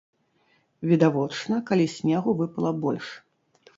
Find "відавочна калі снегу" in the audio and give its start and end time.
0.91-2.37